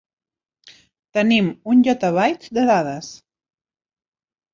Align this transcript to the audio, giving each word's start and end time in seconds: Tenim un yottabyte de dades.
Tenim 1.17 1.51
un 1.73 1.83
yottabyte 1.87 2.57
de 2.59 2.63
dades. 2.71 3.11